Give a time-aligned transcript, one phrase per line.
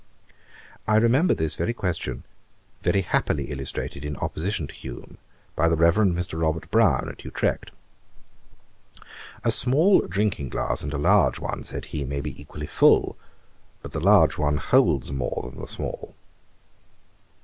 [0.87, 2.23] I remember this very question
[2.81, 5.19] very happily illustrated in opposition to Hume,
[5.55, 6.41] by the Reverend Mr.
[6.41, 7.69] Robert Brown, at Utrecht.
[9.43, 13.15] 'A small drinking glass and a large one, (said he,) may be equally full;
[13.83, 16.15] but the large one holds more than the small.'